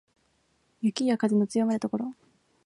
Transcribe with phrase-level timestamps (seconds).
[0.81, 2.15] 雪や風の強まる所